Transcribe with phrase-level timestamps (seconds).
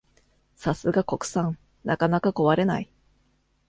[0.55, 2.91] さすが国産、なかなか壊れない